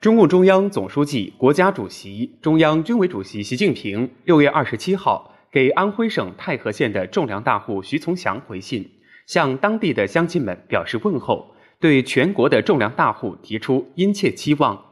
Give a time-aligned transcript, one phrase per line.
[0.00, 8.90] 中共中央总书记、国家主席、中央军委主席习近平六月二十七号给安徽省太和县的种粮大户徐从祥回信，
[9.26, 14.82] 向当地的乡亲们表示问候，对全国的种粮大户提出殷切期望。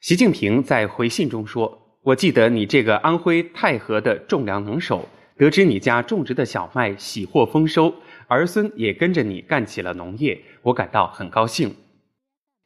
[0.00, 5.06] 习近平在回信中说：“我记得你这个安徽太和的种粮能手，
[5.36, 7.94] 得知你家种植的小麦喜获丰收，
[8.28, 11.76] 儿孙也跟着你干起了农业，我感到很高兴。”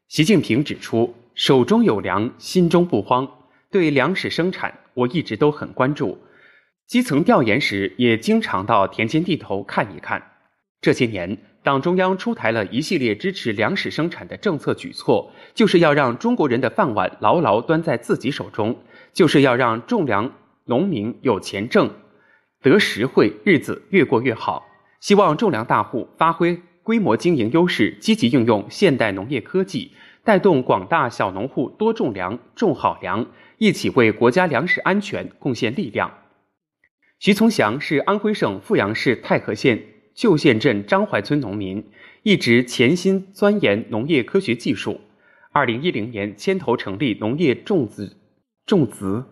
[0.06, 1.12] 习近平指出。
[1.36, 3.28] 手中有粮，心中不慌。
[3.70, 6.18] 对粮食生产，我一直都很关注。
[6.86, 10.22] 基层调研时，也经常到田间地头看一看。
[10.80, 18.74] 这些年，党中央出台了一系列支持粮食生产的政策举措，就是要让中国人的饭碗牢牢端在自己手中，
[19.12, 20.32] 就是要让种粮
[20.64, 21.90] 农民有钱挣，
[22.62, 24.64] 得实惠，日子越过越好。
[25.00, 29.92] 希望种粮大户发挥规模经营优势，积极应用现代农业科技。
[30.26, 33.24] 带动广大小农户多种粮、种好粮，
[33.58, 36.12] 一起为国家粮食安全贡献力量。
[37.20, 39.80] 徐从祥是安徽省阜阳市太和县
[40.16, 41.92] 旧县镇张淮村农民，
[42.24, 45.00] 一直潜心钻研农业科学技术。
[45.52, 48.16] 二零一零年牵头成立农业种植
[48.66, 49.22] 种植。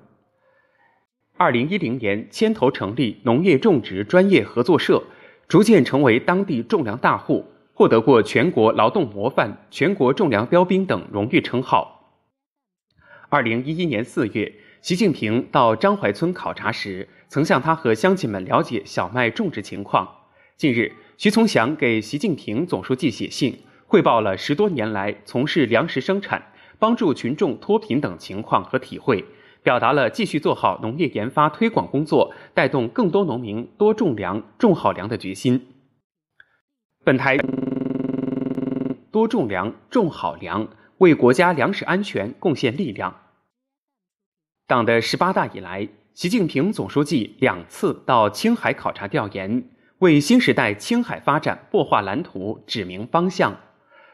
[1.36, 5.02] 二零一零年牵头成立农业种植专业合作社，
[5.48, 7.44] 逐渐成为当地种粮大户。
[7.76, 12.12] 获得过全国劳动模范、全国种粮标兵等荣誉称号。
[13.28, 20.08] 二零一一年四月，习近平到张怀村考察时，曾向他和乡亲们了解小麦种植情况。
[20.56, 29.24] 近日，徐从祥给习近平总书记写信，汇报了十多年来从事粮食生产、帮助群众脱贫等情况和体会，
[29.64, 35.66] 表达了继续做好农业研发推广工作，带动更多农民多种粮、种好粮的决心。
[37.02, 37.36] 本台。
[39.14, 40.66] 多种粮，种好粮，
[40.98, 43.14] 为国家粮食安全贡献力量。
[44.66, 53.56] 党的十八大以来，习近平总书记两次到青海考察调研，为新时代青海发展擘画蓝图、指明方向。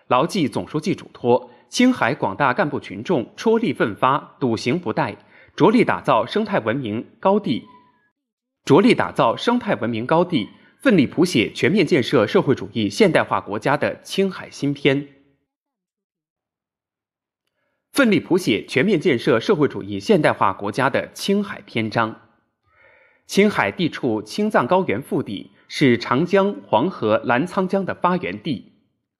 [0.08, 5.16] 牢记总书记嘱托，青海广大干部群众踔厉奋发、笃行不怠，
[5.56, 7.64] 着力打造生态文明高地，
[8.66, 10.50] 着力打造生态文明高地。
[10.80, 15.08] 奋力谱写全面建设社会主义现代化国家的青海新篇。
[17.92, 22.22] 奋力谱写全面建设社会主义现代化国家的青海篇章。
[23.26, 28.72] 青海地处青藏高原腹地，是长江、黄河、澜沧江的发源地。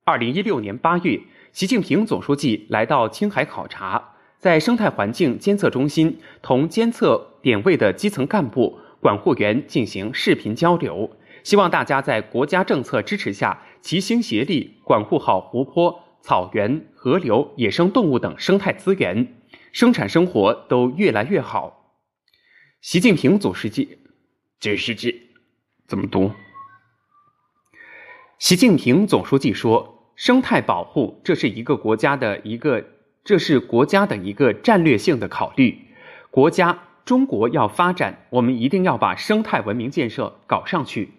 [0.05, 1.21] 二零一六年八月，
[1.53, 11.19] 习近平总书记来到青海考察，在生态环境监测中心同监测点位的基层干部、管护员进行视频交流。
[11.43, 19.37] 希望大家在国家政策支持下，齐心协力管护好湖泊、草原、河流、野生动物等生态资源，
[19.73, 21.97] 生产生活都越来越好。
[22.81, 23.99] 习近平总书记，
[24.59, 25.31] 这是记
[25.87, 26.33] 怎么读？
[28.39, 32.85] 习近平总书记说：“生态保护这是一个国家的一个，
[33.23, 35.79] 这是国家的一个战略性的考虑。
[36.31, 41.13] 国家中国要发展，我们一定要把生态文明建设搞上去。”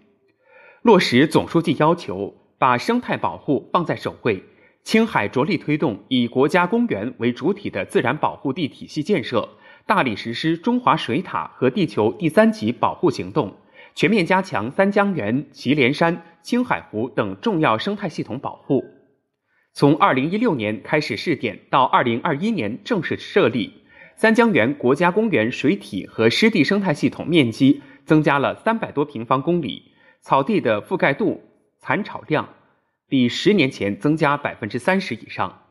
[0.81, 4.43] 落实总书记要求，把生态保护放在首位。
[4.83, 9.47] 青海着力推动以国家公园为主体的自然保护地体系建设，
[9.85, 13.53] 大力实施中华水塔和地球第三级保护行动，
[13.93, 18.83] 全面加强三江源、祁连山、青海湖等重要生态系统保护。
[19.73, 23.71] 从二零一六年开始试点到二零二一年正式设立，
[24.15, 29.90] 三江源国家公园水体和湿地生态系统面积增加了三百多平方公里。
[30.21, 31.41] 草地的覆盖度、
[31.79, 32.47] 残草量
[33.07, 35.63] 比十年前增加百分之三十以上。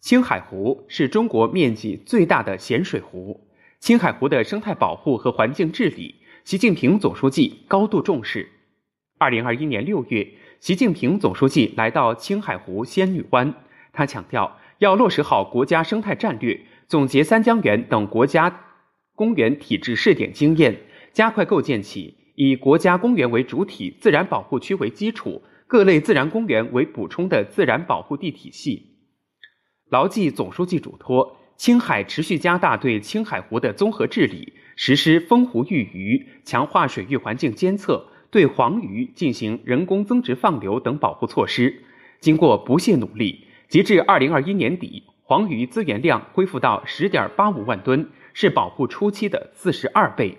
[0.00, 3.46] 青海湖是中国面积最大的咸水湖，
[3.78, 8.48] 青海湖的生态保护和环境治理，习近平总书记高度重视。
[9.18, 10.26] 二零二一年六月，
[10.58, 13.54] 习近平总书记来到青海湖仙女湾，
[13.92, 16.58] 他强调要落实好国家生态战略，
[16.88, 18.64] 总结三江源等国家
[19.14, 20.80] 公园体制试点经验，
[21.12, 22.16] 加快构建起。
[22.42, 28.96] 以国家公园为主体、自然保护区为基础、各类自然公园为补充的自然保护地体系，
[29.90, 41.82] 牢记总书记嘱托，青海持续加大对青海湖的综合治理，实施封湖育鱼，强化水域环境监测，对黄鱼进行人工增殖放流等保护措施。
[42.20, 50.38] 经过不懈努力，截至二零二一年底，黄鱼资源量恢复到十点八五万吨，是保护初期的四十二倍。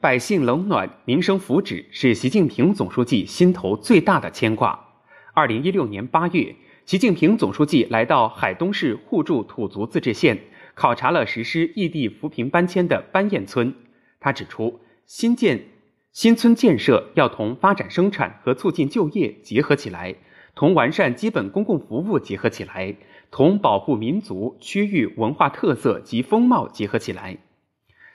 [0.00, 4.86] 百姓冷暖、民生福祉是习近平总书记心头最大的牵挂。
[5.34, 6.56] 二零一六年八月，
[6.86, 10.38] 习近平总书记来到海东市互助土族自治县，
[10.72, 13.74] 考察了实施异地扶贫搬迁的班堰村。
[14.20, 15.66] 他指出，新建
[16.12, 20.14] 新村建设要同发展生产和促进就业结合起来，
[20.54, 22.96] 同完善基本公共服务结合起来，
[23.30, 27.36] 同保护民族区域文化特色及风貌结合起来。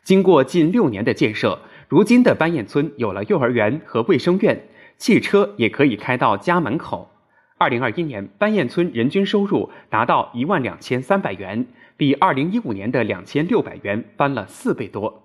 [0.04, 4.68] 经过近六年的建设，如今的班堰村有了幼儿园和卫生院，
[4.98, 7.12] 汽车也可以开到家门口。
[7.58, 15.24] 二零二一年，班堰村人均收入达到一万两千三百元，比二零一五年的两千六百元翻了四倍多。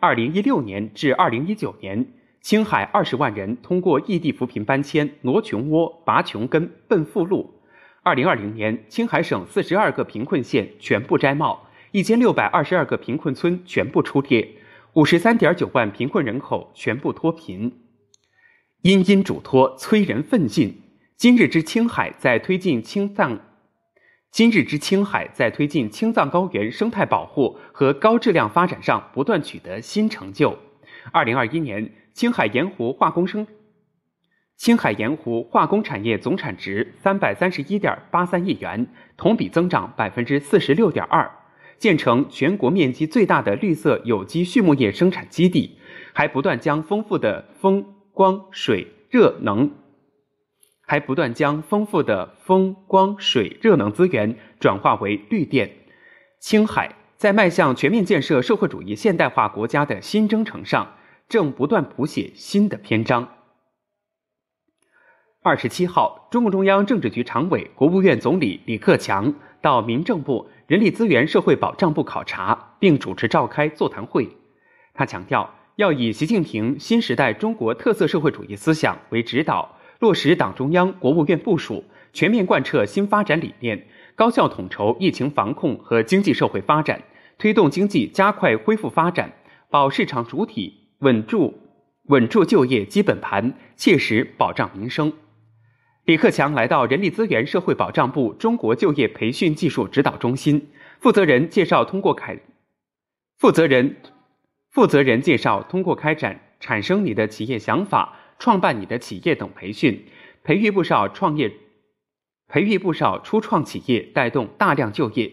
[0.00, 2.06] 二零一六年至二零一九年，
[2.40, 7.54] 青海二十万人通过异地扶贫搬迁挪穷窝、拔穷根、奔富路。
[8.02, 14.48] 二零二零年，青海省四十二个贫困县全部摘帽，一千六百二十二个贫困村全部出列，
[14.94, 17.80] 五十三点九万贫困人口全部脱贫。
[18.82, 20.82] 殷殷嘱托，催人奋进。
[21.16, 23.40] 今日之青海在推进青藏，
[24.30, 30.58] 今日之青海在推进青藏高原生态保护和高质量发展上不断取得新成就。
[31.10, 33.46] 二零二一年，青海盐湖化工生，
[34.58, 38.86] 青海盐湖化工产业总产值三百三十一点八三亿元，
[39.16, 41.30] 同比增长百分之四十六点二，
[41.82, 45.78] 建成全国面积最大的绿色有机畜牧业生产基地，
[46.12, 49.68] 还不断将丰富的风光水热能。
[50.82, 55.72] 还不断将丰富的风光水热能资源转化为绿电。
[56.38, 60.94] 青海在迈向全面建设社会主义现代化国家的新征程上，
[61.28, 63.28] 正不断谱写新的篇章。
[65.42, 74.26] 二十七号，中共中央政治局常委、国务院总理李克强到民政部人力资源社会保障部考察，并主持召开座谈会。
[74.94, 79.76] 他强调，要以习近平新时代中国特色社会主义思想为指导。
[79.98, 81.84] 落实党中央、国务院部署，
[82.14, 83.86] 全面贯彻新发展理念，
[84.16, 87.02] 高效统筹疫情防控和经济社会发展，
[87.36, 89.30] 推动经济加快恢复发展，
[89.68, 91.52] 保市场主体，稳住
[92.06, 95.12] 稳住就业基本盘，切实保障民生。
[96.04, 100.68] 李克强来到人力资源社会保障部中国就业培训技术指导中心，
[101.00, 102.38] 负责人介绍通过开
[103.38, 103.96] 负责人
[104.70, 108.18] 负责人介绍通过开展产生你的企业想法。
[108.38, 110.04] 创办你的企业等培训，
[110.42, 111.52] 培育不少创业，
[112.48, 115.32] 培育不少初创企业，带动大量就业。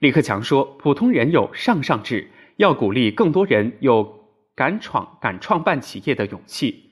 [0.00, 6.90] 李克强说：“普通人有上上志，要鼓励更多人有敢闯、敢创办企业的勇气，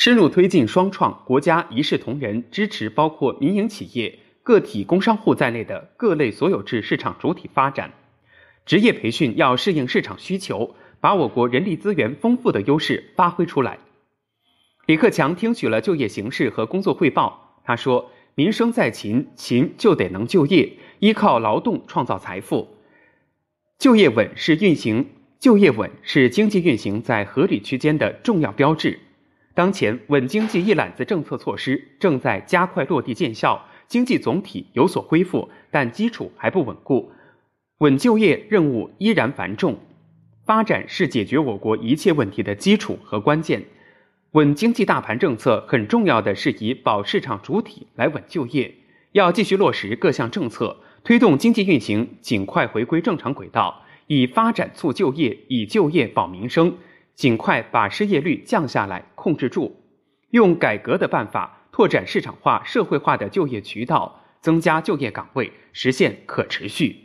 [0.00, 1.22] 深入推进双创。
[1.26, 7.92] 国家一视同仁，支持包括民营企业、个体工商户在内的各类所有制市场主体发展。
[8.64, 13.78] 职业培训要适应市场需求，把我国人力资源丰富的优势发挥出来。”
[14.88, 17.60] 李克强听取了就业形势和工作汇报。
[17.62, 22.78] 他说：“民生在勤，勤就得能就业，依靠劳动创造财富。
[23.78, 28.98] 就业稳是运行，就业稳是经济运行在合理区间的重要标志。
[29.60, 37.12] 当前稳经济一揽子政策措施正在加快落地见效，经济总体有所恢复，但基础还不稳固，
[37.80, 39.78] 稳就业任务依然繁重。
[40.46, 43.62] 发展是解决我国一切问题的基础和关键。”
[44.32, 48.74] 稳经济大盘政策很重要的是以保市场主体来稳就业，
[49.12, 56.78] 要继续落实各项政策，推动经济运行尽快回归正常轨道，以发展促就业，以就业保民生，
[57.14, 59.76] 尽快把失业率降下来，控制住。
[60.30, 66.96] 用改革的办法拓展市场化、社会化的就业渠道，增加就业岗位，实现可持续。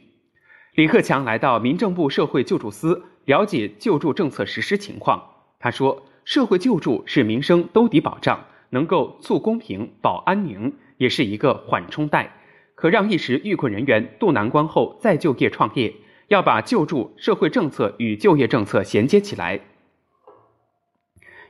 [0.75, 5.21] 李克强来到民政部社会救助司了解救助政策实施情况，
[5.59, 6.05] 他说。
[6.25, 12.33] 社会救助是民生兜底保障，能够促公平、保安宁，也是一个缓冲带，
[12.73, 15.93] 可让一时遇困人员渡难关后再就业创业。
[16.29, 19.59] 要把救助社会政策与就业政策衔接起来，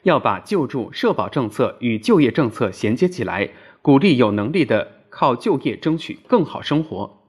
[0.06, 3.50] 要把救助社保政策与就业政策衔接起来，
[3.82, 7.24] 鼓励有能力的靠就业争取更好生活。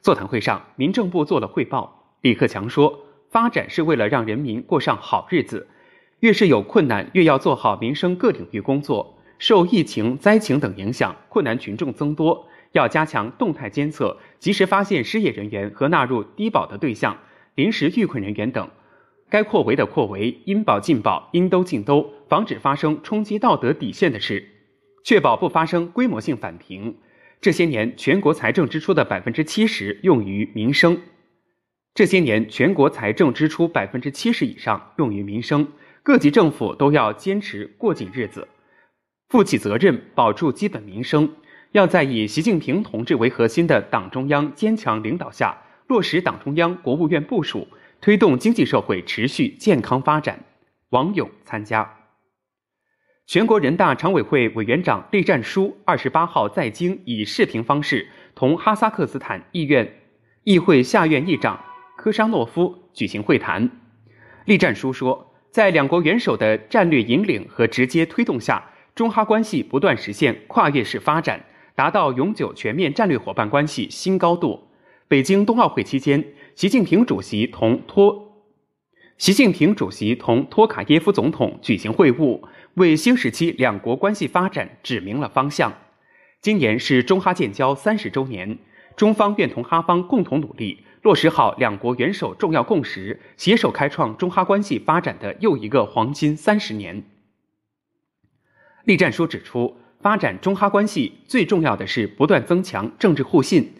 [0.00, 2.14] 座谈会上，民政部做了汇报。
[2.20, 5.66] 李克强说：“发展是为了让人民过上好日子。”
[6.20, 9.18] 越是有困难，越要做好民生各领域工作。
[9.40, 17.18] 受疫情、灾情等影响，困难群众增多，要加强动态监测，及时发现失业人员和纳入低保的对象、
[17.56, 18.70] 临时遇困人员等。
[19.32, 24.46] 该扩围的扩围，应保尽保，应兜尽兜，防止发生冲击道德底线的事，
[25.04, 26.98] 确保不发生规模性返贫。
[27.40, 31.00] 这些年，全国财政支出的百分之七十用于民生。
[31.94, 35.66] 这些年，全国财政支出百分之七十以上用于民生。
[36.02, 38.46] 各级政府都要坚持过紧日子，
[39.30, 41.32] 负起责任，保住基本民生，
[41.70, 47.66] 要在以习近平同志为核心的党中央坚强领导下，落实党中央、国务院部署，
[48.02, 50.44] 推动经济社会持续健康发展。
[50.90, 51.88] 王勇参加。
[53.28, 60.00] 全国人大常委会委员长栗战书二十八号在京以视频方式同哈萨克斯坦议院
[60.42, 61.64] 议会下院议长
[61.96, 63.70] 科沙诺夫举行会谈。
[64.46, 71.40] 栗战书说，在两国元首的战略引领和直接推动下，中哈关系不断实现跨越式发展。
[71.76, 74.68] 达到永久全面战略伙伴关系新高度。
[75.08, 78.44] 北京冬奥会期间，习近平主席同托
[79.16, 82.42] 习近平主席同托卡耶夫总统举行会晤，
[82.74, 85.72] 为新时期两国关系发展指明了方向。
[86.42, 88.58] 今年是中哈建交三十周年，
[88.96, 97.02] 中方愿同哈方共同努力，落实好两国元首重要共识，携手开创中哈关系发展的又一个黄金三十年。
[98.84, 99.78] 栗战书指出。
[100.02, 103.74] 发展中哈关系最重要的是不断增强政治互信，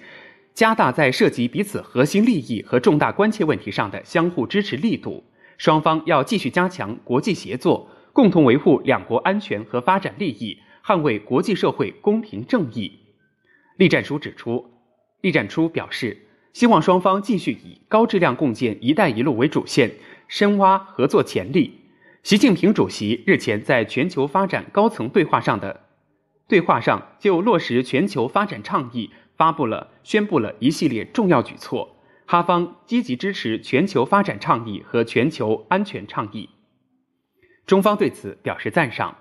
[0.55, 5.25] 加大在涉及彼此核心利益和重大关切问题上的相互支持力度。
[5.59, 12.99] 双方要继续加强国际协作，共同维护两国安全和发展利益，捍卫国际社会公平正义。
[13.77, 14.73] 栗战书指出，
[15.21, 19.93] 栗战书表示，希望双方继续以高质量共建“一带一路”为主线，
[20.29, 21.79] 深挖合作潜力。
[22.23, 25.81] 习近平主席日前在全球发展高层对话上的。
[26.49, 29.11] 对话上就落实全球发展倡议
[29.43, 31.97] 发布了宣布了一系列重要举措，
[32.27, 36.49] 哈方积极支持全球发展倡议和全球安全倡议，
[37.67, 39.17] 中方对此表示赞赏。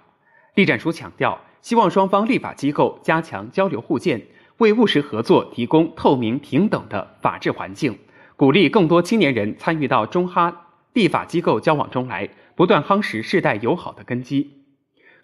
[0.53, 4.27] 栗战书强调，希望双方立法机构加强交流互鉴，
[4.59, 7.97] 为务实合作提供透明平等的法治环境，
[8.35, 14.65] 鼓励更多青年人参与到中哈立法机构交往中来，不断夯实世代友好的根基。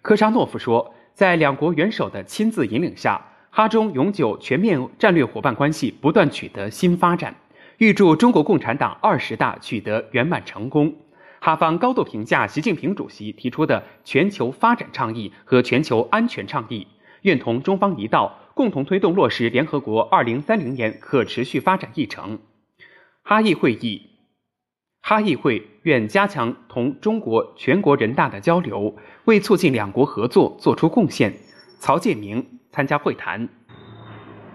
[0.02, 0.92] 科沙诺夫说。
[1.18, 7.34] 在两国元首的亲自引领下，哈中永久全面战略伙伴关系不断取得新发展。
[7.78, 10.94] 预祝中国共产党二十大取得圆满成功。
[11.40, 16.88] 哈方高度评价习近平主席提出的全球发展倡议和全球安全倡议，
[17.22, 22.40] 愿同中方一道，共同推动落实联合国二零三零年可持续发展议程。
[23.22, 24.02] 哈议会议。
[25.00, 31.34] 哈议会愿加强同中国全国人大的交流，为促进两国合作作出贡献。
[31.78, 33.48] 曹建明参加会谈。